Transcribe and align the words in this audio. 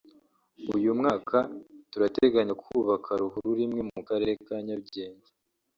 …uyu 0.75 0.91
mwaka 0.99 1.37
turateganya 1.91 2.53
kubaka 2.63 3.09
ruhurura 3.21 3.61
imwe 3.67 3.81
mu 3.91 4.01
karere 4.07 4.33
ka 4.47 4.55
Nyarugenge 4.65 5.29